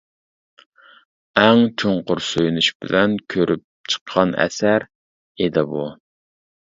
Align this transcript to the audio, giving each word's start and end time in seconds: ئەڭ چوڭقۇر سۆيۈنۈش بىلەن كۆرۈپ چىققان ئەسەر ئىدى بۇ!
ئەڭ 1.41 1.61
چوڭقۇر 1.83 2.23
سۆيۈنۈش 2.29 2.71
بىلەن 2.85 3.13
كۆرۈپ 3.35 3.63
چىققان 3.95 4.35
ئەسەر 4.47 4.87
ئىدى 4.89 5.67
بۇ! 5.75 5.85